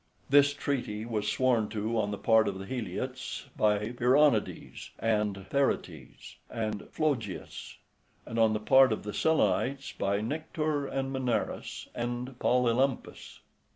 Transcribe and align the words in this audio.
This 0.31 0.55
treaty 0.55 1.05
was 1.05 1.31
sworn 1.31 1.69
to 1.69 1.95
on 2.01 2.09
the 2.09 2.17
part 2.17 2.47
of 2.47 2.57
the 2.57 2.65
Heliots, 2.65 3.45
by 3.55 3.89
Pyronides, 3.91 4.89
and 4.97 5.45
Therites, 5.51 6.37
and 6.49 6.87
Phlogius; 6.91 7.77
and 8.25 8.39
on 8.39 8.53
the 8.53 8.59
part 8.59 8.91
of 8.91 9.03
the 9.03 9.13
Selenites, 9.13 9.91
by 9.91 10.17
Nyctor, 10.21 10.91
and 10.91 11.13
Menarus, 11.13 11.87
and 11.93 12.29
Polylampus." 12.39 13.41